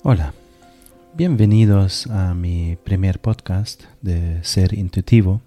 [0.00, 0.34] Hola,
[1.14, 5.42] bienvenidos a mi primer podcast de Ser Intuitivo.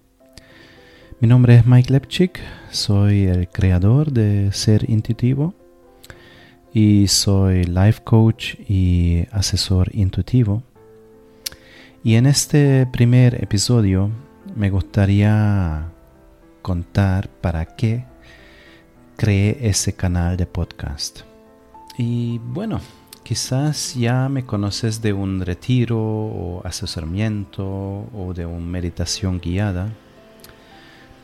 [1.20, 2.40] Mi nombre es Mike Lepchik,
[2.72, 5.54] soy el creador de Ser Intuitivo
[6.74, 10.64] y soy life coach y asesor intuitivo.
[12.04, 14.10] Y en este primer episodio
[14.56, 15.90] me gustaría
[16.62, 18.06] contar para qué
[19.18, 21.22] creé ese canal de podcast.
[21.98, 22.80] Y bueno,
[23.26, 29.92] Quizás ya me conoces de un retiro o asesoramiento o de una meditación guiada.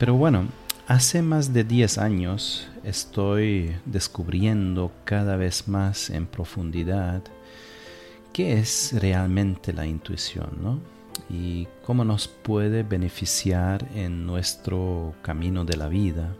[0.00, 0.48] Pero bueno,
[0.88, 7.22] hace más de 10 años estoy descubriendo cada vez más en profundidad
[8.32, 10.80] qué es realmente la intuición, ¿no?
[11.30, 16.34] Y cómo nos puede beneficiar en nuestro camino de la vida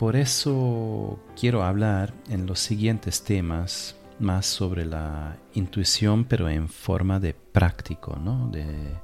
[0.00, 7.20] por eso quiero hablar en los siguientes temas más sobre la intuición, pero en forma
[7.20, 8.48] de práctico, ¿no?
[8.48, 8.94] de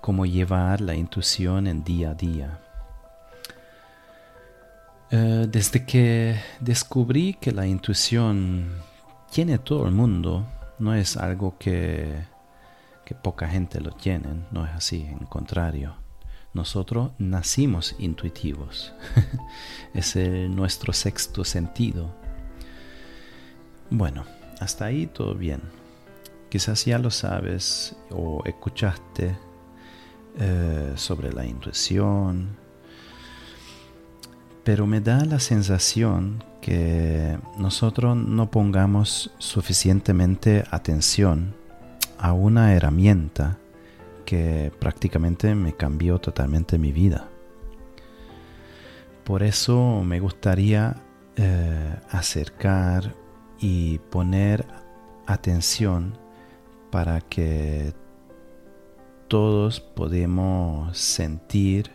[0.00, 2.58] cómo llevar la intuición en día a día.
[5.10, 8.76] Eh, desde que descubrí que la intuición
[9.30, 10.46] tiene todo el mundo,
[10.78, 12.14] no es algo que,
[13.04, 15.96] que poca gente lo tiene, no es así, en contrario.
[16.52, 18.92] Nosotros nacimos intuitivos.
[19.94, 22.12] es nuestro sexto sentido.
[23.90, 24.24] Bueno,
[24.60, 25.60] hasta ahí todo bien.
[26.48, 29.36] Quizás ya lo sabes o escuchaste
[30.38, 32.56] eh, sobre la intuición,
[34.64, 41.54] pero me da la sensación que nosotros no pongamos suficientemente atención
[42.18, 43.58] a una herramienta
[44.30, 47.28] que prácticamente me cambió totalmente mi vida.
[49.24, 51.02] Por eso me gustaría
[51.34, 53.12] eh, acercar
[53.58, 54.64] y poner
[55.26, 56.16] atención
[56.92, 57.92] para que
[59.26, 61.90] todos podemos sentir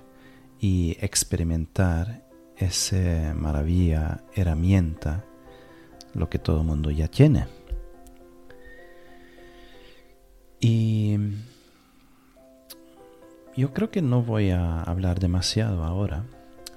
[0.60, 5.24] y experimentar esa maravilla herramienta,
[6.14, 7.48] lo que todo el mundo ya tiene.
[10.60, 11.15] Y
[13.56, 16.26] yo creo que no voy a hablar demasiado ahora,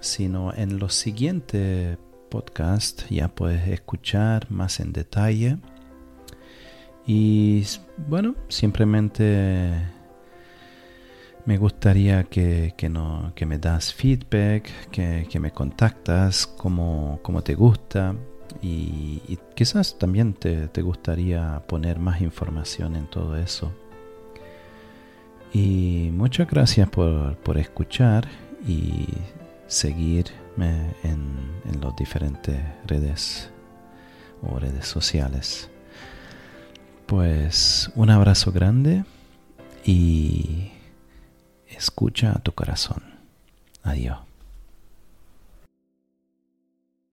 [0.01, 1.99] sino en los siguientes
[2.31, 5.59] podcasts ya puedes escuchar más en detalle.
[7.07, 7.65] Y
[8.07, 9.73] bueno, simplemente
[11.47, 18.15] me gustaría que, no, que me das feedback, que, me contactas como, te gusta.
[18.63, 23.73] Y, quizás también te, te gustaría poner más información en todo eso.
[25.53, 28.29] Y muchas gracias por, escuchar
[28.67, 29.07] y
[29.67, 31.23] seguirme en,
[31.65, 33.51] en las diferentes redes
[34.43, 35.71] o redes sociales.
[37.07, 39.05] Pues un abrazo grande
[39.85, 40.71] y
[41.69, 43.03] escucha a tu corazón.
[43.83, 44.28] Adiós.